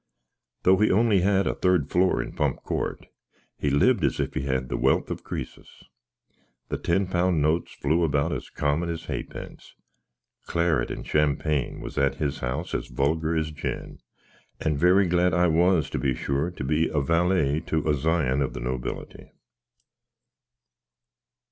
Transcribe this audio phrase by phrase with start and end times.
[0.63, 3.05] Though he only had a therd floar in Pump Cort,
[3.59, 5.69] he lived as if he had the welth if Cresas.
[6.69, 9.73] The tenpun notes floo abowt as common as haypince
[10.47, 13.99] clarrit and shampang was at his house as vulgar as gin;
[14.59, 18.41] and verry glad I was, to be sure, to be a valley to a zion
[18.41, 19.29] of the nobillaty.